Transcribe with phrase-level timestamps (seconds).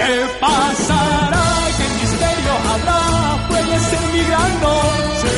[0.00, 1.46] ¿Qué pasará?
[1.78, 3.00] ¿Qué misterio habrá?
[3.48, 5.34] Puede ser mi gran noche.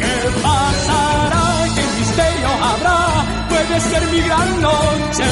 [0.00, 1.44] ¿Qué pasará?
[1.74, 2.98] ¿Qué misterio habrá?
[3.50, 5.30] Puede ser mi gran noche.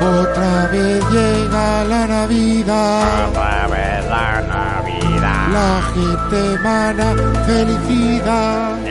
[0.00, 3.28] Otra vez llega la Navidad.
[3.28, 5.48] Otra vez la Navidad.
[5.58, 7.14] La gente emana
[7.46, 8.81] felicidad.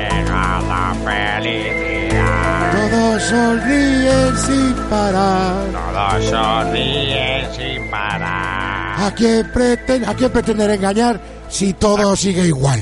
[3.29, 5.54] Sonríen sin parar.
[5.71, 9.01] Todos sonríen sin parar.
[9.01, 12.79] ¿A quién, preten- ¿A quién pretender engañar si todo sigue igual?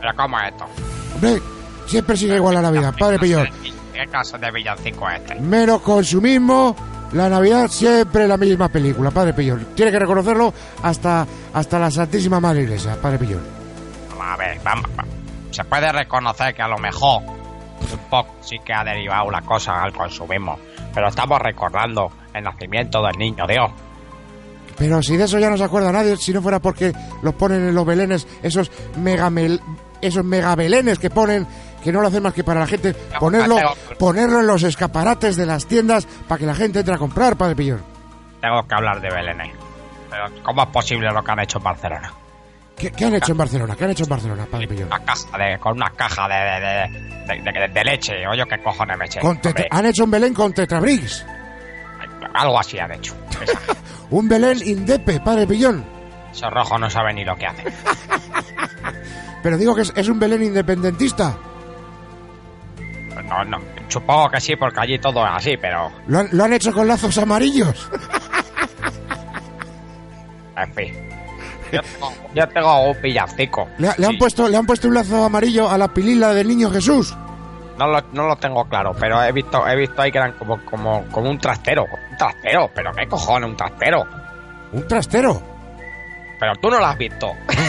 [0.00, 0.64] ¿Pero cómo es esto?
[1.14, 1.42] Hombre,
[1.86, 3.48] siempre sigue igual la Navidad, padre Pillón.
[3.92, 5.34] ¿Qué caso de villancico es este?
[5.40, 6.76] Menos consumismo,
[7.12, 9.66] la Navidad siempre la misma película, padre Pillón.
[9.74, 13.42] Tiene que reconocerlo hasta, hasta la Santísima Madre Iglesia, padre Pillón.
[14.22, 14.84] A ver, vamos.
[14.98, 15.04] va-
[15.50, 17.22] Se puede reconocer que a lo mejor
[17.92, 20.58] un poco sí que ha derivado la cosa al consumismo.
[20.94, 23.70] Pero estamos recordando el nacimiento del niño Dios.
[24.76, 27.68] Pero si de eso ya no se acuerda nadie, si no fuera porque los ponen
[27.68, 29.60] en los belenes, esos megamel,
[30.00, 31.46] esos megabelenes que ponen,
[31.82, 33.56] que no lo hacen más que para la gente, ponerlo,
[33.98, 37.56] ponerlo en los escaparates de las tiendas para que la gente entre a comprar, padre
[37.56, 37.82] Pillón.
[38.40, 39.52] Tengo que hablar de Belén.
[40.10, 42.12] Pero ¿cómo es posible lo que han hecho en Barcelona?
[42.78, 43.74] ¿Qué, qué han hecho en Barcelona?
[43.76, 44.86] ¿Qué han hecho en Barcelona, padre Pillón?
[44.86, 46.34] Una caja de, con una caja de,
[47.34, 48.12] de, de, de- leche.
[48.30, 49.20] Oye, ¿qué cojones me eché?
[49.70, 51.24] Han hecho un Belén con Tetrabrix.
[52.34, 53.14] algo así han hecho.
[54.10, 55.84] Un Belén indepe, padre Pillón.
[56.32, 57.66] Esos rojos no saben ni lo que hacen.
[59.42, 61.36] Pero digo que es, es un Belén independentista.
[63.24, 66.52] No, no, supongo que sí, porque allí todo es así, pero Lo han, lo han
[66.54, 67.90] hecho con lazos amarillos.
[70.56, 71.07] en fin.
[72.34, 73.68] Yo tengo, un villancico.
[73.78, 76.48] Le, le han Sí, puesto, le han puesto un lazo amarillo a la pilila del
[76.48, 77.14] niño Jesús.
[77.78, 80.64] No lo, no lo tengo claro, pero he visto, he visto ahí que eran como,
[80.64, 81.84] como, como un trastero.
[81.84, 84.04] Un trastero, pero qué cojones, un trastero.
[84.72, 85.42] Un trastero.
[86.40, 87.28] Pero tú no lo has visto.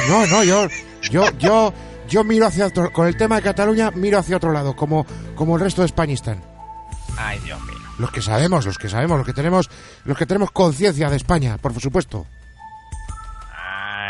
[0.09, 0.67] No, no, yo,
[1.11, 1.73] yo, yo,
[2.07, 5.05] yo miro hacia otro, con el tema de Cataluña miro hacia otro lado, como,
[5.35, 6.41] como el resto de España están.
[7.17, 7.75] Ay, Dios mío.
[7.99, 9.69] Los que sabemos, los que sabemos, los que tenemos,
[10.05, 12.25] los que tenemos conciencia de España, por supuesto.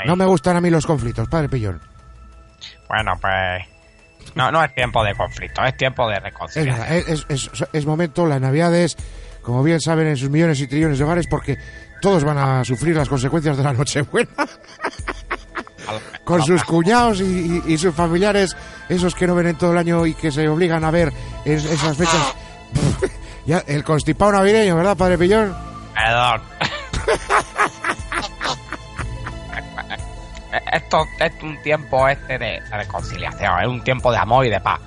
[0.06, 1.80] No me gustan a mí los conflictos, padre Pillón.
[2.88, 3.66] Bueno, pues.
[4.36, 6.88] No, no es tiempo de conflicto, es tiempo de Es reconciliación.
[6.92, 8.96] es, es- es- es momento, las navidades,
[9.42, 11.58] como bien saben en sus millones y trillones de hogares, porque
[12.02, 14.30] todos van a sufrir las consecuencias de la Nochebuena,
[16.24, 17.24] con sus cuñados y,
[17.66, 18.56] y- y sus familiares,
[18.88, 21.12] esos que no ven en todo el año y que se obligan a ver
[21.46, 22.36] en esas fechas.
[23.46, 25.56] ya, el constipado navideño, ¿verdad, padre Pillón?
[25.96, 26.42] Perdón.
[30.72, 34.80] Esto es un tiempo este de reconciliación, es un tiempo de amor y de paz.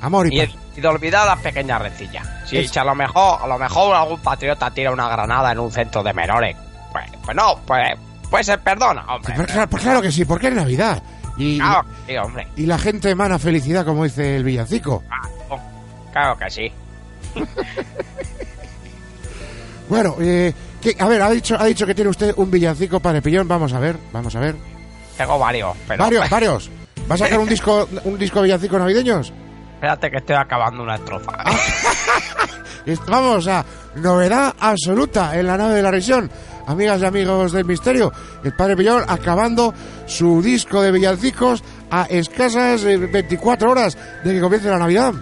[0.00, 0.56] Amor y Y, paz.
[0.76, 2.26] y de olvidar las pequeñas rencillas.
[2.46, 5.72] Si, Es- a lo mejor, a lo mejor algún patriota tira una granada en un
[5.72, 6.56] centro de menores,
[6.92, 7.94] pues, pues no, pues,
[8.30, 9.34] pues se perdona, hombre.
[9.34, 11.02] Pues claro, pues claro que sí, porque es Navidad.
[11.36, 12.46] Y, Claro que sí, hombre.
[12.56, 15.02] y la gente emana felicidad, como dice el villancico.
[15.08, 15.62] Claro,
[16.12, 16.72] claro que sí.
[19.88, 23.20] Bueno, eh, ¿qué- a ver, ha dicho, ha dicho que tiene usted un villancico para
[23.20, 23.46] Pillón.
[23.46, 24.56] Vamos a ver, vamos a ver.
[25.16, 26.70] Tengo varios, pero Varios, varios.
[27.10, 29.32] ¿Va a sacar un disco, un disco de villancicos navideños?
[29.74, 31.32] espérate que estoy acabando una estrofa.
[31.36, 31.56] Ah.
[33.08, 33.64] Vamos a
[33.96, 36.30] novedad absoluta en la nave de la región.
[36.66, 38.10] Amigas y amigos del misterio,
[38.42, 39.74] el padre Pillón acabando
[40.06, 45.12] su disco de villancicos a escasas eh, 24 horas de que comience la Navidad.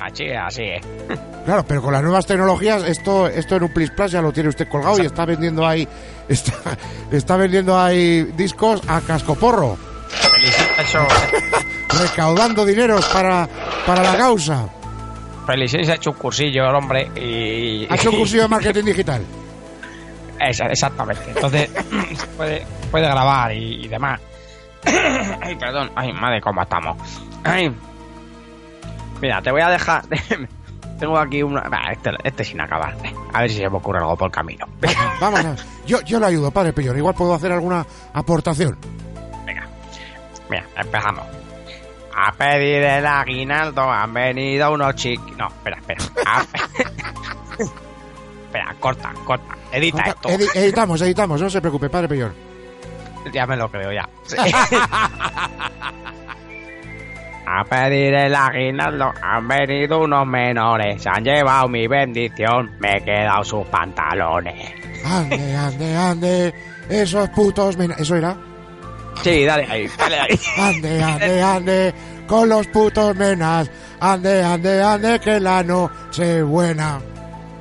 [0.00, 0.84] Así así es.
[1.44, 4.50] Claro, pero con las nuevas tecnologías, esto, esto en un Plis Plus ya lo tiene
[4.50, 5.88] usted colgado y está vendiendo ahí,
[6.28, 6.52] está,
[7.10, 9.76] está vendiendo ahí discos a cascoporro,
[12.00, 13.48] recaudando dineros para,
[13.86, 14.68] para la causa.
[15.46, 17.86] Felicis ha hecho un cursillo el hombre y...
[17.90, 19.24] Ha hecho un cursillo de marketing digital.
[20.40, 21.22] Exactamente.
[21.28, 21.70] Entonces,
[22.36, 24.20] puede, puede grabar y, y demás.
[24.84, 25.90] Ay, perdón.
[25.96, 26.96] Ay, madre, cómo estamos.
[27.44, 27.74] Ay.
[29.20, 30.04] Mira, te voy a dejar...
[31.00, 31.62] Tengo aquí una...
[31.62, 32.94] Bah, Este, este sin acabar.
[33.32, 34.66] A ver si se me ocurre algo por el camino.
[35.20, 35.40] Vamos
[35.86, 38.76] yo, yo le ayudo, padre Pillón, igual puedo hacer alguna aportación.
[39.46, 39.66] Venga.
[40.48, 41.24] Mira, empezamos.
[42.14, 45.36] A pedir el aguinaldo han venido unos chiquis...
[45.36, 46.04] No, espera, espera.
[46.26, 46.42] A-
[48.46, 49.56] espera, corta, corta.
[49.72, 50.28] Edita esto.
[50.28, 52.34] Edi- editamos, editamos, no se preocupe, padre Pillón.
[53.32, 54.08] Ya me lo creo, ya.
[57.46, 63.00] A pedir el aguinaldo han venido unos menores, se han llevado mi bendición, me he
[63.02, 64.72] quedado sus pantalones.
[65.04, 66.54] Ande, ande, ande,
[66.88, 67.76] esos putos...
[67.98, 68.36] ¿Eso era?
[69.22, 70.40] Sí, dale ahí, dale ahí.
[70.58, 71.94] Ande, ande, ande,
[72.26, 73.70] con los putos menas.
[74.00, 77.00] Ande, ande, ande, que la noche buena.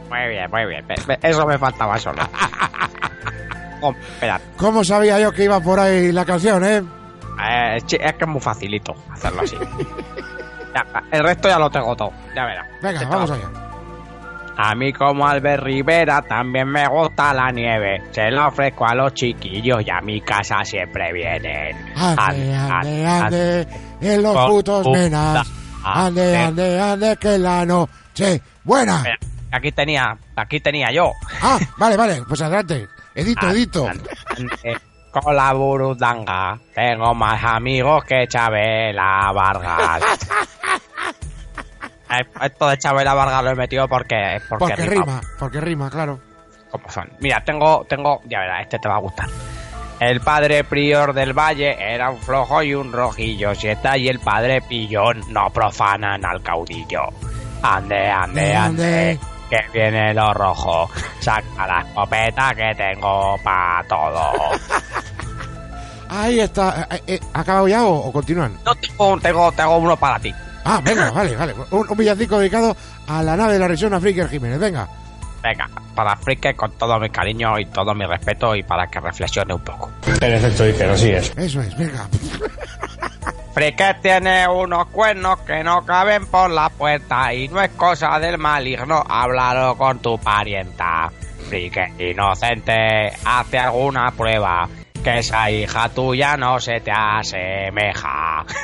[0.09, 0.85] Muy bien, muy bien.
[1.21, 2.21] Eso me faltaba solo.
[3.81, 3.93] oh.
[4.57, 6.81] ¿Cómo sabía yo que iba por ahí la canción, eh?
[7.47, 9.55] Eh es que es muy facilito hacerlo así.
[11.11, 12.11] el resto ya lo tengo todo.
[12.35, 12.67] Ya verás.
[12.81, 13.49] Venga, vamos allá.
[14.61, 18.03] A mí como Albert Rivera también me gusta la nieve.
[18.11, 21.77] Se la ofrezco a los chiquillos y a mi casa siempre vienen.
[21.95, 23.67] Ande, ande, ande,
[24.01, 25.47] en los putos menas.
[25.81, 29.01] Ande, ande, ande, que la noche buena.
[29.49, 31.13] Aquí tenía, aquí tenía yo.
[31.41, 32.85] Ah, vale, vale, pues adelante.
[33.15, 33.83] Edito, edito.
[33.85, 34.01] Con
[35.33, 40.01] la burundanga tengo más amigos que Chabela Vargas.
[42.41, 44.41] Esto de Chabela Vargas lo he metido porque...
[44.49, 45.21] Porque, rima.
[45.37, 46.19] Porque rima, claro.
[46.71, 47.09] ¿Cómo son?
[47.19, 48.21] Mira, tengo, tengo...
[48.25, 49.27] Ya verás, este te va a gustar.
[49.99, 53.53] El padre prior del valle era un flojo y un rojillo.
[53.53, 57.09] Si está ahí el padre pillón, no profanan al caudillo.
[57.61, 59.19] Ande, ande, ande,
[59.49, 60.89] que viene lo rojo.
[61.19, 64.31] Saca la escopeta que tengo para todo.
[66.09, 66.87] Ahí está.
[66.89, 68.57] Eh, eh, ¿Acabado ya o, continúan?
[68.65, 70.33] No, tengo, tengo, uno para ti.
[70.65, 71.53] Ah, venga, vale, vale.
[71.71, 72.75] Un, villancico dedicado
[73.07, 74.87] a la nave de la región a Jiménez, venga.
[75.41, 79.53] Venga, para Fricker con todo mi cariño y todo mi respeto y para que reflexione
[79.53, 79.89] un poco.
[80.19, 81.31] En efecto, Iker, así es.
[81.37, 82.07] Eso es, venga.
[83.53, 88.37] Fricker tiene unos cuernos que no caben por la puerta y no es cosa del
[88.37, 91.11] maligno, háblalo con tu parienta.
[91.47, 94.69] Fricker inocente, hace alguna prueba,
[95.03, 98.45] que esa hija tuya no se te asemeja.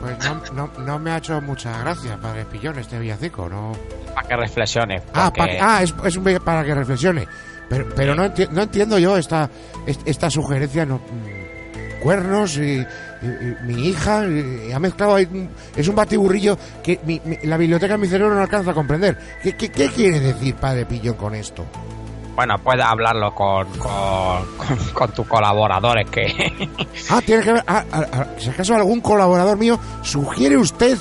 [0.00, 3.72] Pues no, no, no, me ha hecho mucha gracia, padre Pillón, este villancico, ¿no?
[4.14, 5.02] Para que reflexione.
[5.12, 7.26] Ah, ah es, es, un para que reflexione.
[7.68, 9.50] Pero, pero no, no entiendo yo esta,
[9.86, 12.86] esta sugerencia, no, mm, cuernos y,
[13.64, 15.28] mi hija y, ha mezclado ahí,
[15.76, 17.00] es un batiburrillo que
[17.44, 19.18] la biblioteca de mi cerebro no alcanza a comprender.
[19.42, 21.64] ¿Qué, qué, qué quiere decir padre Pillón con esto?
[22.38, 23.66] bueno, puedes hablarlo con,
[24.94, 26.22] con, tus colaboradores que...
[27.10, 27.64] ah, tiene que ver...
[27.66, 30.96] Ah, ah, ah, si acaso algún colaborador mío sugiere usted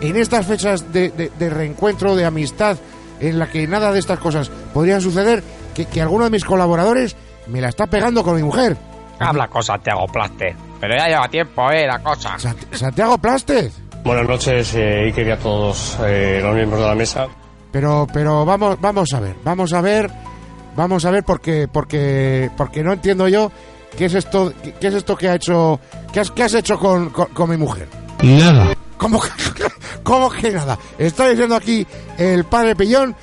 [0.00, 2.78] en estas fechas de, de, reencuentro, de amistad,
[3.20, 5.44] en la que nada de estas cosas podrían suceder,
[5.74, 7.16] que, que alguno de mis colaboradores
[7.48, 8.78] me la está pegando con mi mujer.
[9.18, 10.56] Habla con Santiago Plaste.
[10.80, 11.86] Pero ya lleva tiempo, ¿eh?
[11.86, 12.36] La cosa.
[12.72, 13.70] Santiago Plaste.
[14.04, 17.26] Buenas noches, eh, y a todos eh, los miembros de la mesa.
[17.72, 20.10] Pero, pero vamos, vamos a ver, vamos a ver
[20.76, 23.50] Vamos a ver porque porque porque no entiendo yo
[23.96, 25.80] qué es esto qué, es esto que ha hecho
[26.12, 27.88] qué has, qué has hecho con, con, mi mujer.
[28.22, 28.74] Nada.
[28.98, 29.20] ¿Cómo,
[30.02, 30.78] ¿Cómo que nada?
[30.98, 31.86] Está diciendo aquí
[32.18, 33.16] el padre Pillón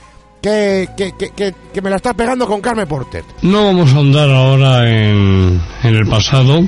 [0.44, 3.24] que, que, que, que, me la está pegando con Carmen Porter.
[3.42, 6.68] No vamos a andar ahora en, en el pasado.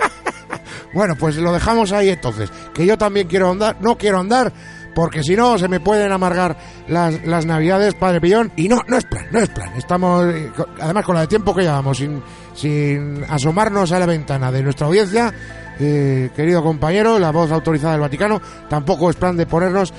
[0.92, 2.50] bueno, pues lo dejamos ahí entonces.
[2.74, 4.52] Que yo también quiero andar, no quiero andar
[4.92, 6.56] porque si no se me pueden amargar
[6.88, 8.50] las, las navidades, padre Pillón.
[8.56, 9.72] Y no, no es plan, no es plan.
[9.76, 10.50] Estamos, eh,
[10.80, 12.20] además con la de tiempo que llevamos, sin,
[12.54, 15.32] sin asomarnos a la ventana de nuestra audiencia,
[15.80, 19.92] eh, querido compañero, la voz autorizada del Vaticano, tampoco es plan de ponernos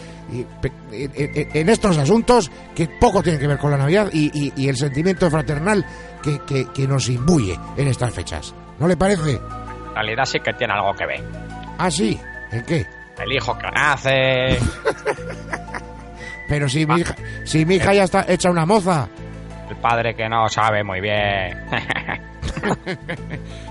[0.91, 5.29] en estos asuntos que poco tienen que ver con la Navidad y, y, el sentimiento
[5.29, 5.85] fraternal
[6.23, 8.53] que, que, que, nos imbuye en estas fechas.
[8.79, 9.31] ¿No le parece?
[9.31, 11.23] En realidad sí que tiene algo que ver.
[11.77, 12.17] ¿Ah, sí?
[12.51, 12.85] ¿En qué?
[13.21, 14.57] el hijo que nace.
[16.47, 19.07] Pero si mi, hija, si mi hija ya está hecha una moza.
[19.69, 21.65] El padre que no sabe muy bien.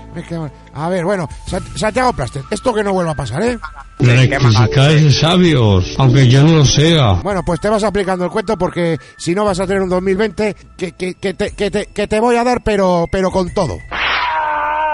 [0.73, 1.27] a ver, bueno,
[1.75, 3.59] Santiago Plaster, esto que no vuelva a pasar, ¿eh?
[3.99, 7.13] Rectificáis sabios, aunque yo no lo sea.
[7.23, 10.55] Bueno, pues te vas aplicando el cuento porque si no vas a tener un 2020
[10.75, 13.77] que, que, que, te, que, te, que te voy a dar, pero, pero con todo.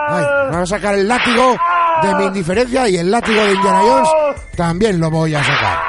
[0.10, 1.56] Ay, me vas a sacar el látigo
[2.02, 4.10] de mi indiferencia y el látigo de Indiana Jones
[4.56, 5.80] también lo voy a sacar.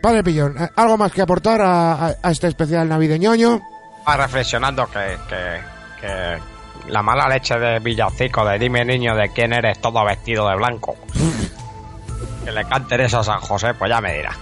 [0.00, 3.32] Padre Pillón, eh, ¿algo más que aportar a, este especial navideño?
[4.06, 6.38] Va reflexionando que, que,
[6.88, 10.96] la mala leche de Villacico, de dime niño de quién eres todo vestido de blanco.
[12.44, 14.32] que le canten eso a San José, pues ya me dirá.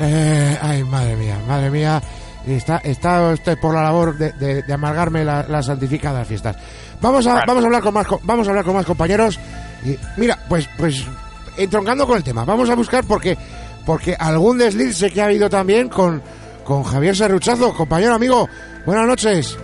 [0.00, 2.02] Eh, ay, madre mía, madre mía.
[2.46, 6.56] Está, está usted por la labor de, amargarme las santificadas fiestas.
[7.00, 9.38] Vamos a, vamos a hablar con más, vamos a hablar con más compañeros
[10.16, 11.04] mira, pues, pues,
[11.56, 13.36] entroncando con el tema, vamos a buscar porque,
[13.84, 16.22] porque algún desliz sé que ha habido también con,
[16.64, 18.48] con Javier Serruchazo, compañero amigo.
[18.84, 19.58] Buenas noches.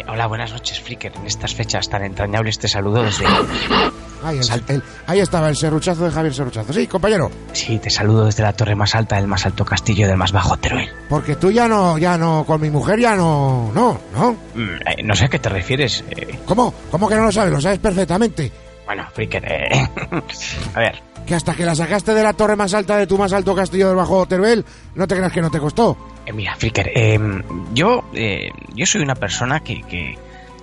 [0.00, 1.12] Eh, hola, buenas noches, Flicker.
[1.14, 3.26] En estas fechas tan entrañables te saludo desde...
[5.06, 6.72] Ahí, estaba el serruchazo de Javier Serruchazo.
[6.72, 7.30] Sí, compañero.
[7.52, 10.58] Sí, te saludo desde la torre más alta del más alto castillo del más bajo
[10.58, 10.90] Teruel.
[11.08, 14.32] Porque tú ya no, ya no, con mi mujer ya no, no, ¿no?
[14.54, 16.04] Mm, eh, no sé a qué te refieres.
[16.10, 16.38] Eh.
[16.44, 16.74] ¿Cómo?
[16.90, 17.52] ¿Cómo que no lo sabes?
[17.52, 18.52] Lo sabes perfectamente.
[18.84, 19.88] Bueno, Fricker, eh,
[20.74, 23.32] a ver, que hasta que la sacaste de la torre más alta de tu más
[23.32, 25.96] alto castillo del Bajo Teruel, no te creas que no te costó.
[26.26, 30.18] Eh, mira, Flicker, em, yo, eh, yo soy una persona que, que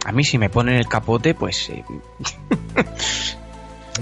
[0.06, 1.72] a mí si me ponen el capote, pues...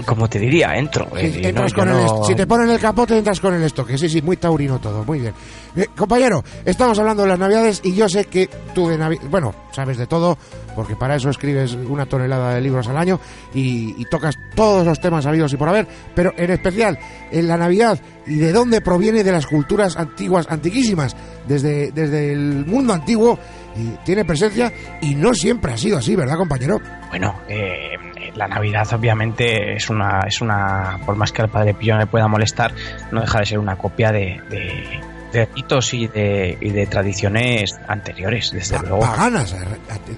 [0.04, 1.08] como te diría, entro.
[1.18, 3.40] Sí, eh, entras no, con yo el no- est- Si te ponen el capote, entras
[3.40, 3.96] con el estoque.
[3.96, 5.32] Sí, sí, muy taurino todo, muy bien.
[5.76, 9.22] Eh, compañero, estamos hablando de las navidades y yo sé que tú de Navidad...
[9.30, 10.36] Bueno, sabes de todo,
[10.74, 13.20] porque para eso escribes una tonelada de libros al año
[13.54, 16.98] y, y tocas todos los temas habidos y por haber, pero en especial
[17.30, 21.14] en la Navidad y de dónde proviene de las culturas antiguas, antiquísimas,
[21.46, 23.38] desde, desde el mundo antiguo,
[23.76, 24.72] y tiene presencia
[25.02, 26.80] y no siempre ha sido así, ¿verdad, compañero?
[27.10, 27.90] Bueno, eh,
[28.36, 32.06] la Navidad obviamente es una, es una, por más que al Padre Pío no le
[32.06, 32.72] pueda molestar,
[33.10, 35.00] no deja de ser una copia de, de,
[35.32, 39.00] de ritos y de, y de tradiciones anteriores, desde Pa- luego.
[39.00, 39.56] Paganas, eh,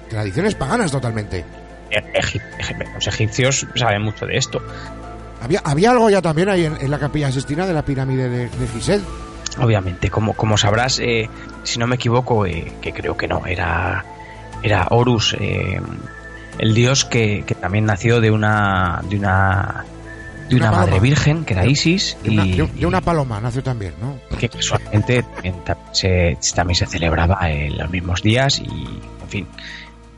[0.09, 1.45] tradiciones paganas totalmente.
[1.91, 4.61] Egip- egip- los egipcios saben mucho de esto.
[5.41, 8.49] Había, había algo ya también ahí en, en la capilla Sistina de la pirámide de,
[8.49, 9.03] de Giselle.
[9.59, 11.29] Obviamente, como, como sabrás, eh,
[11.63, 14.05] si no me equivoco, eh, que creo que no, era,
[14.61, 15.81] era Horus, eh,
[16.59, 19.85] el dios que, que también nació de una de una
[20.49, 23.39] de Una una, madre virgen, que era Isis, De una, y, de- de una paloma
[23.39, 24.17] nació también, ¿no?
[24.37, 29.47] que casualmente también ta- se, también se celebraba en los mismos días y, en fin,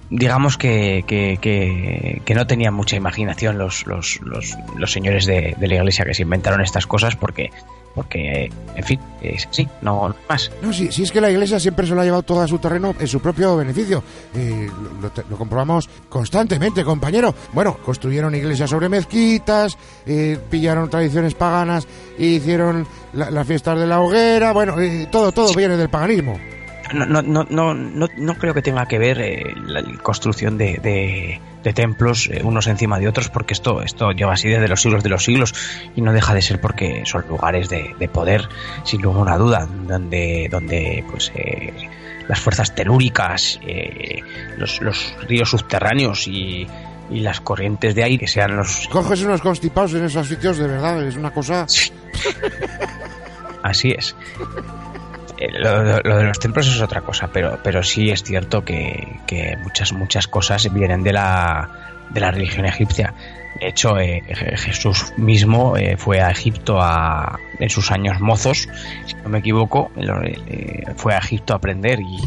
[0.09, 5.55] digamos que, que, que, que no tenían mucha imaginación los, los, los, los señores de,
[5.57, 7.49] de la iglesia que se inventaron estas cosas porque,
[7.95, 10.51] porque en fin, es así, no, no más.
[10.61, 12.57] No, sí, sí es que la iglesia siempre se lo ha llevado todo a su
[12.59, 14.03] terreno en su propio beneficio.
[14.35, 14.69] Eh,
[15.29, 17.33] lo, comprobamos constantemente, compañero.
[17.53, 23.87] Bueno, construyeron iglesias sobre mezquitas, eh, pillaron tradiciones paganas, e hicieron la- las fiestas de
[23.87, 24.53] la hoguera.
[24.53, 26.39] Bueno, eh, todo, todo viene del paganismo.
[26.93, 30.77] No, no, no, no, no, no creo que tenga que ver eh, la construcción de,
[30.83, 34.81] de, de templos eh, unos encima de otros, porque esto, esto lleva así desde los
[34.81, 35.53] siglos de los siglos
[35.95, 38.47] y no deja de ser porque son lugares de, de poder,
[38.83, 41.89] sin ninguna duda, donde, donde pues eh,
[42.27, 44.21] las fuerzas telúricas, eh,
[44.57, 46.67] los, los ríos subterráneos y,
[47.09, 50.67] y las corrientes de aire que sean los Coges unos constipados en esos sitios, de
[50.67, 51.65] verdad, es una cosa...
[53.63, 54.15] Así es.
[55.41, 59.57] Eh, Lo, de los templos es otra cosa, pero, pero sí es cierto que, que
[59.63, 61.67] muchas, muchas cosas vienen de la,
[62.11, 63.13] de la religión egipcia.
[63.59, 68.67] De hecho, eh, Je- Jesús mismo eh, fue a Egipto a, en sus años mozos,
[69.05, 72.17] si no me equivoco, eh, fue a Egipto a aprender y,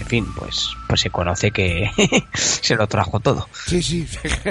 [0.00, 1.90] en fin, pues, pues se conoce que
[2.34, 3.48] se lo trajo todo.
[3.66, 4.06] Sí, sí,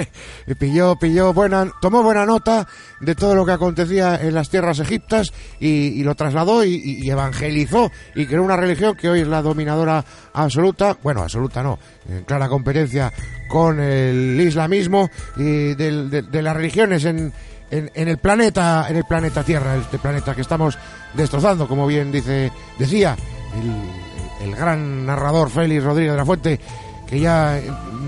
[0.58, 2.66] pilló, pilló buena, tomó buena nota
[3.00, 8.26] de todo lo que acontecía en las tierras egiptas y, lo trasladó y, evangelizó y
[8.26, 13.12] creó una religión que hoy es la dominadora absoluta, bueno, absoluta no, en clara competencia
[13.48, 17.32] con el islamismo y del- de, de las religiones en,
[17.70, 20.78] en, en el planeta, en el planeta Tierra, este planeta que estamos
[21.14, 23.16] destrozando, como bien dice, decía
[23.60, 26.60] el, el gran narrador Félix Rodríguez de la Fuente,
[27.06, 27.60] que ya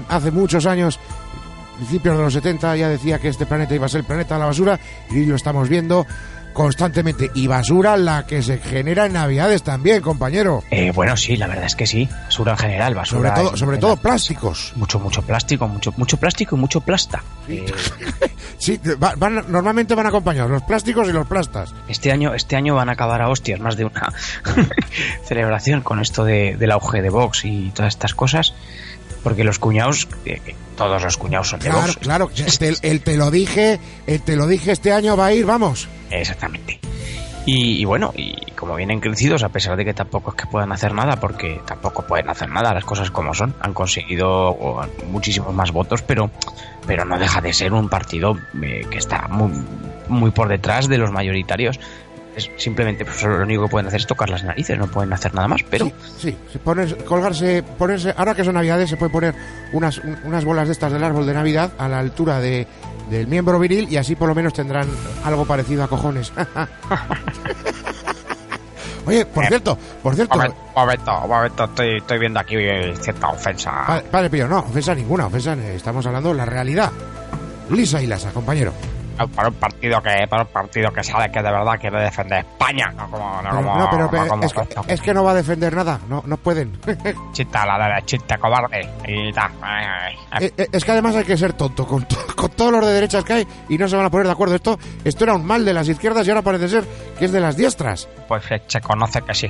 [0.09, 0.99] hace muchos años
[1.77, 4.41] principios de los 70 ya decía que este planeta iba a ser el planeta de
[4.41, 4.81] la basura
[5.11, 6.07] y lo estamos viendo
[6.57, 7.31] constantemente.
[7.35, 10.65] Y basura la que se genera en Navidades también, compañero.
[10.71, 12.09] Eh, bueno, sí, la verdad es que sí.
[12.25, 13.35] Basura en general, Sobre basura.
[13.35, 14.73] todo, en- sobre todo plásticos.
[14.77, 17.67] mucho mucho plástico mucho mucho plástico y mucho plasta Eh,
[18.59, 21.75] Sí, va- van- normalmente van acompañados los plásticos y los plastas.
[21.89, 24.11] este año este año van a acabar a hostias más de una
[25.25, 28.55] celebración con esto de, del auge de Vox y todas estas cosas
[29.26, 32.30] porque los cuñados eh, que todos los cuñados son de Claro, Vox claro.
[32.61, 35.88] El, el te lo dije, el te lo dije este año va a ir, vamos.
[36.12, 36.78] exactamente
[37.45, 40.71] y, y bueno y como vienen crecidos a pesar de que tampoco es que puedan
[40.71, 44.56] hacer nada porque tampoco pueden hacer nada las cosas como son han conseguido
[45.11, 46.30] muchísimos más votos pero
[46.87, 49.50] pero no deja de ser un partido eh, que está muy,
[50.09, 51.80] muy por detrás de los mayoritarios.
[52.37, 55.35] Es simplemente pues, lo único que pueden hacer es tocar las narices, no pueden hacer
[55.35, 55.87] nada más, pero
[56.19, 59.35] Sí, sí, pones- colgarse, ponerse, ahora que son navidades se puede poner
[59.73, 62.66] unas, un- unas bolas de estas del árbol de Navidad a la altura de,
[63.11, 64.87] del miembro viril y así por lo menos tendrán
[65.25, 66.31] algo parecido a cojones.
[69.07, 73.71] Oye, por cierto, por cierto, momento, momento, momento, estoy, estoy viendo aquí eh, cierta ofensa.
[73.87, 76.90] pa- padre Pío, no, ofensa ninguna, ofensa, eh, estamos hablando de la realidad.
[77.71, 78.73] Lisa y lasa, compañero.
[79.35, 82.87] Para un partido que para un partido que sabe que de verdad quiere defender España,
[82.97, 85.25] no como, no Pero, como, no, pero, no pero como es, que, es que no
[85.25, 86.79] va a defender nada, no, no pueden.
[87.33, 89.31] chita la derechita cobarde y
[89.63, 90.15] ay.
[90.41, 92.93] Eh, eh, es que además hay que ser tonto con, to- con todos los de
[92.93, 94.55] derechas que hay y no se van a poner de acuerdo.
[94.55, 96.85] Esto, esto era un mal de las izquierdas y ahora parece ser
[97.19, 98.09] que es de las diestras.
[98.29, 99.49] Pues eh, se conoce que sí.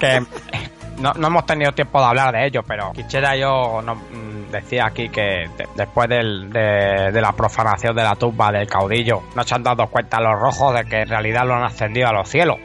[0.00, 0.24] Que
[0.98, 5.08] no, no hemos tenido tiempo de hablar de ello, pero quisiera yo mm, decía aquí
[5.08, 9.62] que de- después del- de, la profanación de la tumba del caudillo, no se han
[9.62, 12.58] dado cuenta los rojos de que en realidad lo han ascendido a los cielos.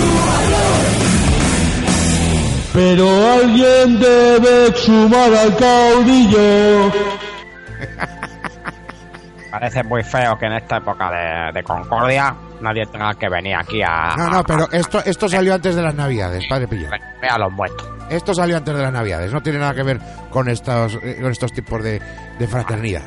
[0.00, 0.39] Lo-
[2.72, 6.92] Pero alguien debe exhumar al caudillo.
[9.50, 13.82] Parece muy feo que en esta época de, de concordia nadie tenga que venir aquí
[13.82, 14.14] a...
[14.16, 16.88] No, no, pero esto, esto salió antes de las navidades, padre Pillo.
[17.20, 17.88] Ve a los muertos.
[18.08, 19.98] Esto salió antes de las navidades, no tiene nada que ver
[20.30, 22.00] con estos, eh, con estos tipos de,
[22.38, 23.02] de fraternidad.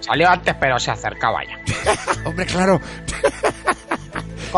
[0.00, 1.56] Salió antes, pero se acercaba ya.
[2.28, 2.80] Hombre, claro.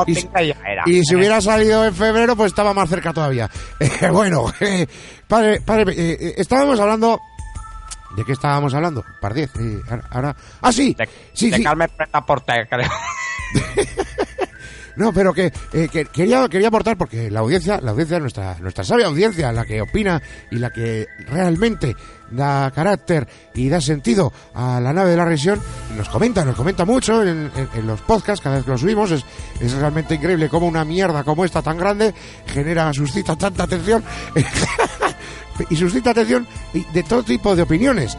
[0.06, 0.18] Y,
[0.66, 0.84] era.
[1.04, 3.48] si hubiera salido en febrero, pues estaba más cerca todavía.
[3.80, 4.86] Eh, bueno, eh,
[5.26, 7.20] padre, padre, eh, eh, estábamos hablando...
[8.16, 9.04] ¿De qué estábamos hablando?
[9.20, 9.50] Par 10.
[9.56, 9.80] eh,
[10.10, 10.94] ahora, Ah, sí.
[10.98, 11.62] De, sí, de sí.
[11.62, 12.24] Carmen Preta
[12.68, 12.88] creo.
[14.98, 18.82] No, pero que, eh, que quería, quería aportar porque la audiencia, la audiencia, nuestra, nuestra
[18.82, 21.94] sabia audiencia, la que opina y la que realmente
[22.30, 25.60] da carácter y da sentido a la nave de la región,
[25.96, 29.10] nos comenta, nos comenta mucho en, en- en los podcasts, cada vez que los subimos,
[29.10, 29.24] es,
[29.60, 32.14] es realmente increíble cómo una mierda como esta tan grande
[32.46, 34.04] genera, suscita tanta atención
[35.70, 36.46] y suscita atención
[36.92, 38.16] de todo tipo de opiniones.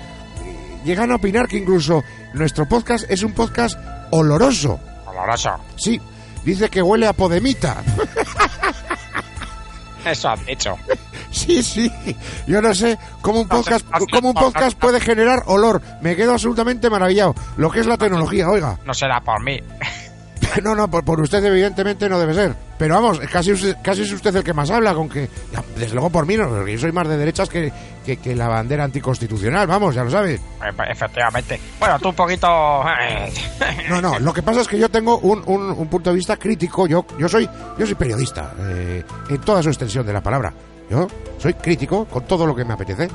[0.86, 3.78] Llegan a opinar que incluso nuestro podcast es un podcast
[4.12, 4.80] oloroso.
[5.06, 5.52] Oloroso.
[5.76, 6.00] Sí,
[6.46, 7.84] dice que huele a podemita.
[10.06, 10.76] Eso han dicho.
[11.32, 11.92] Sí, sí.
[12.48, 15.80] Yo no sé cómo un podcast, cómo un podcast puede generar olor.
[16.02, 17.36] Me quedo absolutamente maravillado.
[17.56, 18.80] Lo que es la tecnología, oiga.
[18.84, 19.60] No será por mí.
[20.64, 22.56] No, no, por, por usted evidentemente no debe ser.
[22.80, 23.52] Pero vamos, casi,
[23.84, 26.66] casi es usted el que más habla, con que, ya, desde luego por mí, no,
[26.66, 27.72] yo soy más de derechas que,
[28.06, 30.36] que, que la bandera anticonstitucional, vamos, ya lo sabe.
[30.36, 30.40] Eh,
[30.90, 31.60] Efectivamente.
[31.78, 32.48] Bueno, tú un poquito...
[33.02, 33.32] eh,
[33.90, 36.38] No, no, lo que pasa es que yo tengo un, un- un punto de vista
[36.38, 36.88] crítico.
[36.88, 40.54] Yo, yo soy, yo soy periodista, eh, en toda su extensión de la palabra.
[40.90, 41.06] Yo
[41.38, 43.10] soy crítico con todo lo que me apetece.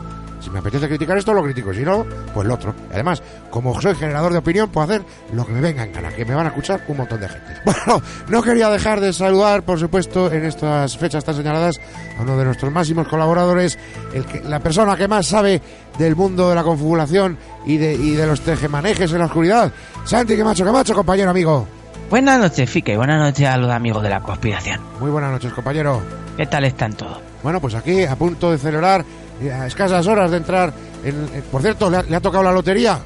[0.44, 1.72] Si me apetece criticar esto, lo critico.
[1.72, 2.04] Si no,
[2.34, 2.74] pues lo otro.
[2.92, 5.02] Además, como soy generador de opinión, puedo hacer
[5.32, 7.54] lo que me venga en gana, que me van a escuchar un montón de gente.
[7.64, 11.80] Bueno, no quería dejar de saludar, por supuesto, en estas fechas tan señaladas,
[12.18, 13.78] a uno de nuestros máximos colaboradores,
[14.12, 15.62] el que, la persona que más sabe
[15.96, 19.72] del mundo de la configuración y de, y de los tejemanejes en la oscuridad.
[20.04, 21.66] Santi, que macho, que macho, compañero amigo.
[22.10, 24.80] Buenas noches, Fique, y buenas noches a los amigos de la conspiración.
[25.00, 26.02] Muy buenas noches, compañero.
[26.36, 27.18] ¿Qué tal están todos?
[27.42, 29.04] Bueno, pues aquí a punto de celebrar,
[29.50, 30.72] a escasas horas de entrar.
[31.04, 33.00] En, en- por cierto, ¿le ha, le ha tocado la lotería?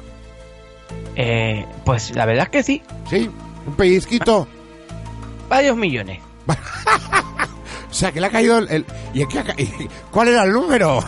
[1.15, 3.29] Eh, pues la verdad es que sí, Sí,
[3.67, 4.47] un pellizquito.
[5.49, 6.19] varios millones.
[7.89, 8.69] O sea, que le ha caído el.
[8.69, 9.65] el- ¿Y en qué ha ca- y
[10.11, 11.03] ¿Cuál era el número?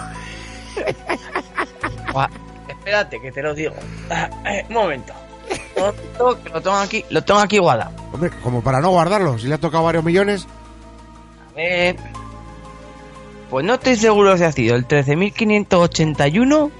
[2.68, 3.74] Espérate, que te lo digo.
[4.46, 5.14] Eh, un momento.
[5.76, 7.92] Un momento, que lo tengo aquí, lo tengo aquí guardado.
[8.12, 10.48] Hombre, como para no guardarlo, si le ha tocado varios millones.
[11.52, 11.96] A ver.
[13.52, 16.72] Pues no estoy seguro si ha sido el 13.581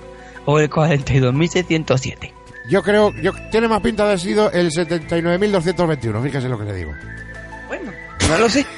[0.46, 2.32] o el 42.607.
[2.70, 6.74] Yo creo, yo tiene más pinta de haber sido el 79.221, fíjese lo que le
[6.74, 6.94] digo.
[7.68, 7.92] Bueno,
[8.30, 8.66] no lo sé.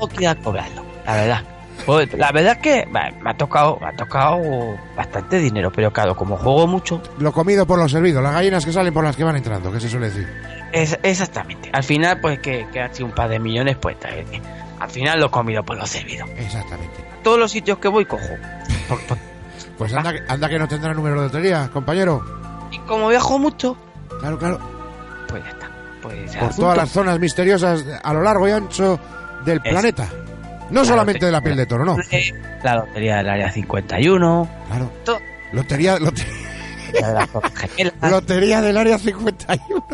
[0.00, 1.44] No queda cobrarlo, la verdad.
[1.84, 4.40] Pues, la verdad es que me ha tocado, me ha tocado
[4.96, 8.72] bastante dinero, pero claro, como juego mucho, Lo comido por lo servido, las gallinas que
[8.72, 10.26] salen por las que van entrando, que se suele decir.
[10.72, 11.68] es, exactamente.
[11.72, 13.96] Al final, pues que, que ha sido un par de millones, pues
[14.80, 16.26] al final lo he comido por lo servido.
[16.36, 17.04] Exactamente.
[17.22, 18.26] Todos los sitios que voy cojo.
[18.88, 19.18] Por- por-
[19.78, 22.22] Pues anda, anda que no tendrá número de lotería, compañero.
[22.72, 23.76] y como viajo mucho,
[24.20, 24.58] Claro, claro.
[25.28, 25.70] pues ya está.
[26.02, 28.98] Pues por todas las zonas misteriosas a lo largo y ancho
[29.44, 30.08] del Es- planeta.
[30.70, 31.96] No La solamente de la piel de toro, no.
[32.62, 34.92] La lotería del área 51, Claro.
[35.04, 35.18] todo.
[35.52, 36.32] Lotería, lotería,
[37.00, 37.26] la
[37.76, 39.84] de lotería del área 51.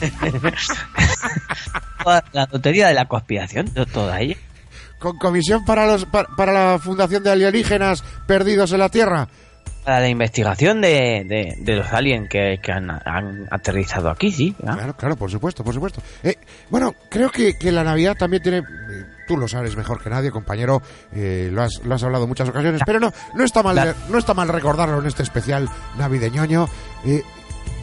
[2.06, 4.36] toda la lotería de la conspiración, to- toda ella.
[5.00, 9.26] Con comisión para los pa- para, la fundación de alienígenas perdidos en la Tierra.
[9.84, 14.54] Para la investigación de, de, de los aliens que, que han, han aterrizado aquí, sí.
[14.60, 16.00] Claro, claro, por supuesto, por supuesto.
[16.22, 16.36] Eh,
[16.70, 18.58] bueno, creo que, que la Navidad también tiene...
[18.58, 18.62] eh,
[19.28, 20.82] tú lo sabes mejor que nadie, compañero.
[21.12, 22.80] eh, lo, has, lo has hablado en muchas ocasiones.
[22.86, 26.68] Pero no, no, está mal, no está mal recordarlo en este especial navideñoño.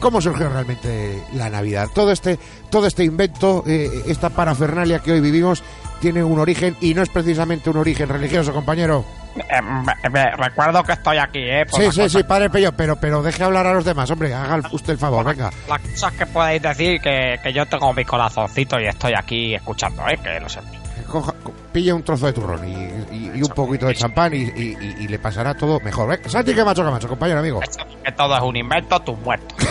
[0.00, 1.88] ¿Cómo surgió realmente la Navidad?
[1.94, 2.38] Todo este,
[2.70, 5.62] todo este invento, eh, esta parafernalia que hoy vivimos,
[6.00, 9.04] tiene un origen y no es precisamente un origen religioso, compañero.
[9.36, 11.64] eh, me- me- recuerdo que estoy aquí, ¿eh?
[11.68, 14.60] por Sí, sí, sí, padre Pello, pero, pero deje hablar a los demás, hombre, haga
[14.72, 15.50] usted el favor, venga.
[15.68, 20.02] Las cosas que podéis decir que, que yo tengo mi corazoncito y estoy aquí escuchando,
[20.06, 20.18] ¿eh?
[20.22, 20.83] Que lo sepáis.
[21.10, 22.72] Coja, co- pille un trozo de turrón y,
[23.14, 26.12] y- y un poquito de champán y, y- y- y le pasará todo mejor.
[26.14, 26.20] ¿eh?
[26.26, 27.60] Santi Camacho Camacho, compañero amigo.
[28.04, 29.54] Que todo es un invento, tú muerto.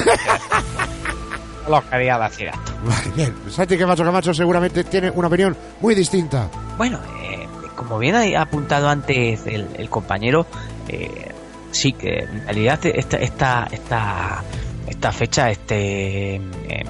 [1.66, 2.74] Solo quería decir esto.
[2.84, 3.34] Vale, bien.
[3.50, 6.50] Santi Camacho Camacho seguramente tiene una opinión muy distinta.
[6.78, 10.46] Bueno, eh, como bien ha apuntado antes el, el compañero,
[10.90, 11.32] eh,
[11.72, 14.44] sí que en realidad esta, esta, esta,
[14.88, 16.84] esta fecha, este, eh,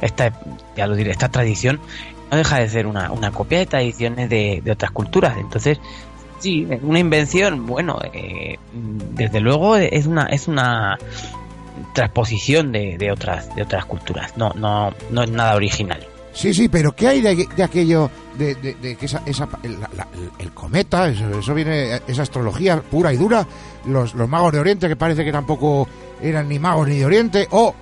[0.00, 0.32] esta,
[0.76, 1.78] ya lo diré, esta tradición
[2.30, 5.36] no deja de ser una, una copia de tradiciones de, de otras culturas.
[5.38, 5.78] Entonces,
[6.38, 10.96] sí, una invención, bueno, eh, desde luego es una, es una
[11.94, 14.36] transposición de, de otras, de otras culturas.
[14.36, 16.06] No, no, no es nada original.
[16.32, 20.06] Sí, sí, pero ¿qué hay de, de aquello de, de- que esa, esa- el, la-
[20.38, 23.44] el cometa, eso, eso viene, esa astrología pura y dura,
[23.86, 25.88] los, los magos de Oriente que parece que tampoco
[26.22, 27.74] eran ni magos ni de Oriente, o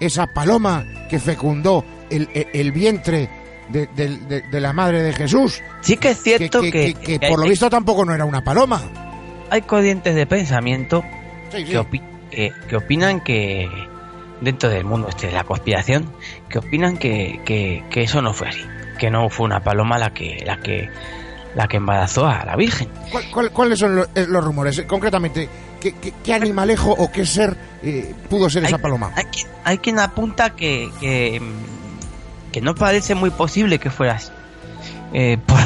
[0.00, 3.28] esa paloma que fecundó el- el vientre
[3.68, 7.18] de, de- de la madre de Jesús, Sí que es cierto que- que, que- que
[7.18, 8.82] que por lo visto tampoco no era una paloma.
[9.50, 11.02] hay corrientes de pensamiento
[11.50, 13.68] Sí, opi- que- que opinan que
[14.40, 16.10] dentro del mundo este de la conspiración
[16.48, 17.40] que opinan que,
[18.02, 18.64] eso no fue así
[18.98, 20.88] que no fue una paloma la que la que
[21.54, 24.78] la que embarazó a la virgen ¿Cuál- cuál- ¿Cuáles son eh, los, rumores?
[24.78, 25.48] Eh, Concretamente,
[25.80, 29.12] ¿qué, qué- qué animalejo o qué ser eh, pudo ser esa paloma?
[29.14, 29.24] hay
[29.64, 30.88] hay quien apunta que,
[32.52, 34.30] que no parece muy posible que fuera así.
[35.12, 35.58] Eh, por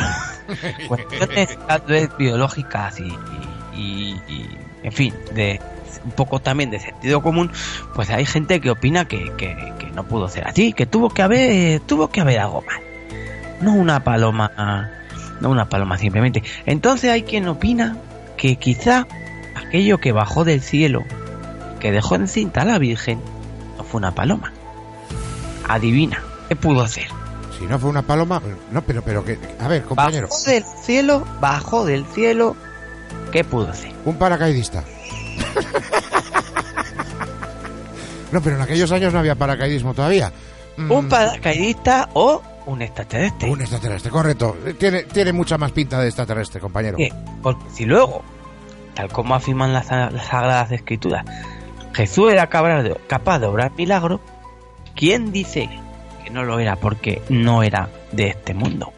[0.88, 3.04] cuestiones tal vez biológicas y,
[3.76, 5.60] y- y- y, en fin de
[6.04, 7.50] un poco también de sentido común
[7.94, 11.22] pues hay gente que opina que, que- que no pudo ser así que tuvo que
[11.22, 12.80] haber tuvo que haber algo mal.
[13.60, 14.90] No una paloma
[15.40, 16.42] no una paloma simplemente.
[16.66, 17.96] Entonces hay quien opina
[18.36, 19.06] que quizá
[19.54, 21.02] aquello que bajó del cielo
[21.80, 23.20] que dejó encinta a la virgen
[23.76, 24.52] no fue una paloma.
[25.68, 27.08] Adivina qué pudo hacer
[27.58, 31.24] Si no fue una paloma, no, pero, pero que, a ver, compañero, Bajó del cielo,
[31.40, 32.56] bajó del cielo.
[33.32, 33.92] ¿Qué pudo hacer?
[34.04, 34.84] un paracaidista.
[38.32, 40.32] no, pero en aquellos años no había paracaidismo todavía.
[40.76, 43.50] Mm, ¿Un paracaidista o un extraterrestre?
[43.50, 44.56] un extraterrestre, correcto.
[44.78, 46.96] Tiene, tiene mucha más pinta de extraterrestre, compañero.
[46.98, 47.12] ¿Qué?
[47.42, 48.22] Porque si luego,
[48.94, 51.24] tal como afirman las, las Sagradas Escrituras,
[51.94, 54.20] Jesús era capaz de, capaz de obrar milagros,
[54.94, 55.68] ¿quién dice
[56.26, 56.76] que no lo era?
[56.76, 58.92] Porque no era de este mundo.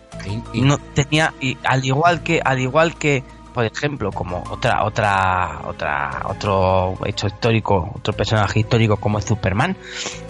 [0.52, 3.22] Y- y- no tenía y al igual que al igual que
[3.54, 9.76] por ejemplo como otra otra otra otro hecho histórico otro personaje histórico como es Superman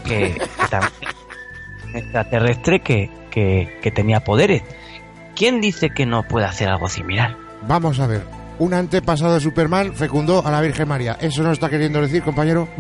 [0.05, 0.93] que, que también
[1.89, 4.63] es extraterrestre que, que, que tenía poderes
[5.35, 8.25] quién dice que no puede hacer algo similar Vamos a ver.
[8.61, 11.17] Un antepasado de Superman fecundó a la Virgen María.
[11.21, 12.69] ¿Eso no está queriendo decir, compañero?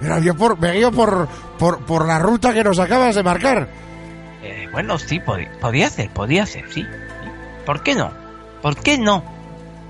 [0.00, 3.68] Me guío por, me guío por, por, por la ruta que nos acabas de marcar.
[4.42, 6.84] Eh, bueno sí podía, podía ser podía ser sí
[7.64, 8.10] ¿por qué no?
[8.60, 9.22] ¿por qué no?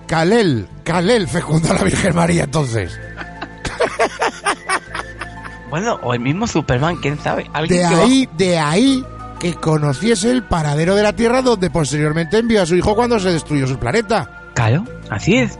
[0.06, 2.98] Kalel, Kalel fecundó a la Virgen María entonces.
[5.70, 9.04] bueno o el mismo Superman quién sabe De ahí, de ahí
[9.40, 13.32] que conociese el paradero de la Tierra donde posteriormente envió a su hijo cuando se
[13.32, 14.50] destruyó su planeta.
[14.54, 15.58] claro así es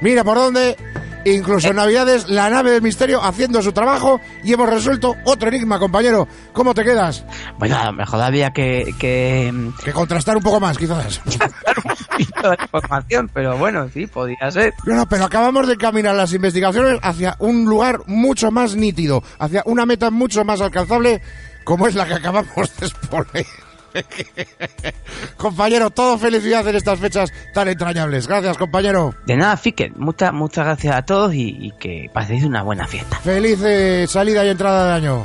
[0.00, 0.76] Mira por dónde,
[1.24, 5.78] incluso en Navidades, la nave del misterio haciendo su trabajo y hemos resuelto otro enigma,
[5.78, 6.28] compañero.
[6.52, 7.24] ¿Cómo te quedas?
[7.58, 9.52] Bueno, a lo mejor había que, que
[9.84, 11.20] Que contrastar un poco más, quizás.
[11.38, 14.74] dar un poquito de información, pero bueno, sí, podía ser.
[14.84, 19.62] No, no, pero acabamos de caminar las investigaciones hacia un lugar mucho más nítido, hacia
[19.66, 21.20] una meta mucho más alcanzable,
[21.64, 23.46] como es la que acabamos de exponer.
[25.36, 28.26] compañero, todo felicidad en estas fechas tan entrañables.
[28.26, 29.14] Gracias, compañero.
[29.26, 33.16] De nada, Fiker, muchas muchas gracias a todos y, y que paséis una buena fiesta.
[33.20, 35.24] Feliz eh, salida y entrada de año.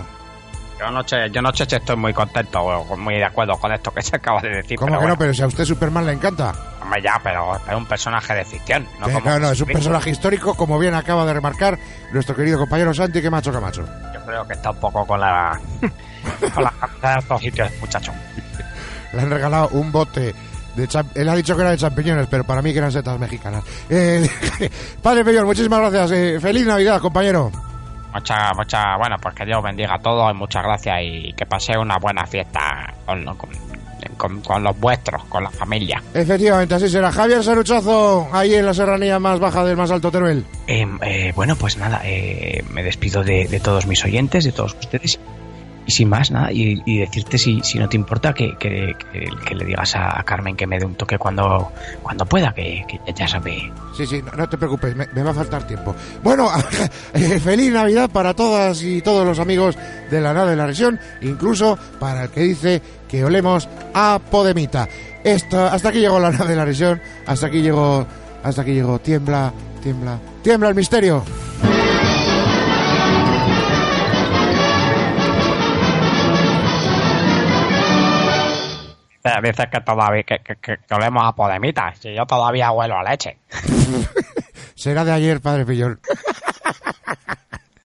[0.79, 3.69] Yo no sé, yo no sé si estoy muy contento o muy de acuerdo con
[3.73, 4.77] esto que se acaba de decir.
[4.77, 5.01] ¿Cómo pero que no?
[5.01, 6.53] bueno, Pero si a usted Superman le encanta.
[6.81, 8.87] hombre, ya, pero es un personaje de ficción.
[8.97, 11.77] No, como no, no, es un personaje histórico, como bien acaba de remarcar
[12.13, 13.83] nuestro querido compañero Santi Camacho Camacho.
[14.13, 15.59] Yo creo que está un poco con la.
[16.53, 18.11] Con la cabeza de estos sitios, muchacho.
[19.13, 20.33] Le han regalado un bote
[20.75, 23.63] de Él ha dicho que era de champiñones, pero para mí que eran setas mexicanas.
[23.89, 24.29] Eh,
[25.01, 26.11] Padre Peyor, muchísimas gracias.
[26.11, 27.51] Eh, feliz Navidad, compañero.
[28.13, 31.77] Mucha, mucha, bueno, pues que Dios bendiga a todos y muchas gracias y que pase
[31.77, 32.59] una buena fiesta
[33.05, 33.49] con, con,
[34.17, 36.01] con- con los vuestros, con la familia.
[36.13, 37.11] Efectivamente, así será.
[37.11, 40.45] Javier Saruchazo, ahí en la serranía más baja del más alto Teruel.
[40.67, 44.73] Eh, eh, bueno, pues nada, eh, me despido de, de todos mis oyentes, de todos
[44.79, 45.19] ustedes.
[45.89, 49.95] Sin más, nada, y, decirte si, si no te importa que, que, que- le digas
[49.95, 51.71] a, Carmen que me dé un toque cuando,
[52.03, 53.71] cuando pueda, que, ya sabe.
[53.97, 55.95] Sí, sí, no, te preocupes, me, va a faltar tiempo.
[56.23, 56.49] Bueno,
[57.13, 59.75] eh, feliz Navidad para todas y todos los amigos
[60.11, 64.87] de la nave de la región, incluso para el que dice que olemos a Podemita.
[65.23, 68.05] Esto, hasta aquí llegó la nave de la risión, hasta aquí llegó,
[68.43, 71.23] hasta aquí llegó, tiembla, tiembla, tiembla el misterio.
[79.43, 81.93] Dices que todavía que, que, que- que olemos a Podemita.
[81.99, 83.37] Si yo todavía huelo a leche.
[84.75, 85.99] Será de ayer, padre Pillón.